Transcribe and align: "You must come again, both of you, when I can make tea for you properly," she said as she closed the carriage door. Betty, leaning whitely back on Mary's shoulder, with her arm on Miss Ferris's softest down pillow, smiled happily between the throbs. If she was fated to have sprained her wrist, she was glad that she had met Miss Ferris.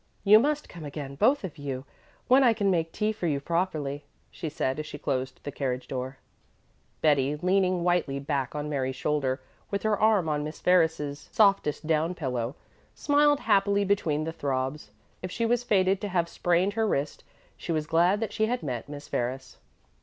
"You 0.23 0.39
must 0.39 0.67
come 0.67 0.83
again, 0.83 1.13
both 1.13 1.43
of 1.43 1.59
you, 1.59 1.85
when 2.27 2.43
I 2.43 2.53
can 2.53 2.71
make 2.71 2.91
tea 2.91 3.11
for 3.11 3.27
you 3.27 3.39
properly," 3.39 4.03
she 4.31 4.49
said 4.49 4.79
as 4.79 4.87
she 4.87 4.97
closed 4.97 5.39
the 5.43 5.51
carriage 5.51 5.87
door. 5.87 6.17
Betty, 7.01 7.35
leaning 7.35 7.83
whitely 7.83 8.17
back 8.17 8.55
on 8.55 8.67
Mary's 8.67 8.95
shoulder, 8.95 9.43
with 9.69 9.83
her 9.83 9.95
arm 9.99 10.27
on 10.27 10.43
Miss 10.43 10.59
Ferris's 10.59 11.29
softest 11.31 11.85
down 11.85 12.15
pillow, 12.15 12.55
smiled 12.95 13.41
happily 13.41 13.85
between 13.85 14.23
the 14.23 14.33
throbs. 14.33 14.89
If 15.21 15.29
she 15.29 15.45
was 15.45 15.63
fated 15.63 16.01
to 16.01 16.07
have 16.07 16.27
sprained 16.27 16.73
her 16.73 16.87
wrist, 16.87 17.23
she 17.55 17.71
was 17.71 17.85
glad 17.85 18.21
that 18.21 18.33
she 18.33 18.47
had 18.47 18.63
met 18.63 18.89
Miss 18.89 19.07
Ferris. 19.07 19.59